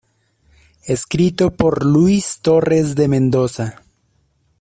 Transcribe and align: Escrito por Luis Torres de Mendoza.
Escrito 0.87 1.51
por 1.51 1.85
Luis 1.85 2.39
Torres 2.41 2.95
de 2.95 3.07
Mendoza. 3.07 3.83